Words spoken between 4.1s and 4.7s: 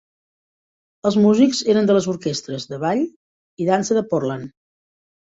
Portland.